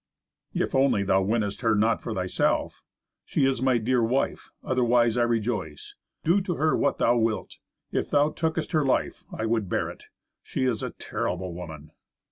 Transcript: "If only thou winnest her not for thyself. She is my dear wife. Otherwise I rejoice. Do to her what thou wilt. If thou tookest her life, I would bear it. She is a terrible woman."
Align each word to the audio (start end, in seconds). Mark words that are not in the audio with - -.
"If 0.55 0.73
only 0.73 1.03
thou 1.03 1.21
winnest 1.21 1.61
her 1.61 1.75
not 1.75 2.01
for 2.01 2.15
thyself. 2.15 2.81
She 3.23 3.45
is 3.45 3.61
my 3.61 3.77
dear 3.77 4.01
wife. 4.01 4.49
Otherwise 4.63 5.15
I 5.15 5.21
rejoice. 5.21 5.93
Do 6.23 6.41
to 6.41 6.55
her 6.55 6.75
what 6.75 6.97
thou 6.97 7.17
wilt. 7.17 7.59
If 7.91 8.09
thou 8.09 8.31
tookest 8.31 8.71
her 8.71 8.83
life, 8.83 9.23
I 9.31 9.45
would 9.45 9.69
bear 9.69 9.91
it. 9.91 10.05
She 10.41 10.65
is 10.65 10.81
a 10.81 10.89
terrible 10.89 11.53
woman." 11.53 11.91